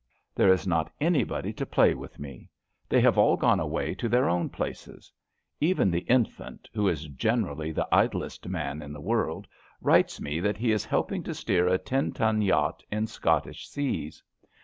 There 0.33 0.51
is 0.51 0.65
not 0.65 0.91
anybody 0.99 1.53
to 1.53 1.63
play 1.63 1.93
with 1.93 2.17
me. 2.17 2.49
They 2.89 3.01
have 3.01 3.19
all 3.19 3.37
gone 3.37 3.59
away 3.59 3.93
to 3.93 4.09
their 4.09 4.27
own 4.27 4.49
places. 4.49 5.13
Even 5.59 5.91
the 5.91 6.07
Infant, 6.09 6.67
who 6.73 6.87
is 6.87 7.03
generally 7.05 7.71
the 7.71 7.87
idlest 7.91 8.47
man 8.47 8.81
in 8.81 8.93
the 8.93 8.99
world, 8.99 9.45
writes 9.79 10.19
me 10.19 10.39
that 10.39 10.57
he 10.57 10.71
is 10.71 10.85
helping 10.85 11.21
to 11.21 11.35
steer 11.35 11.67
a 11.67 11.77
ten 11.77 12.13
ton 12.13 12.41
yacht 12.41 12.83
in 12.91 13.05
Scottish 13.05 13.69
seas. 13.69 14.23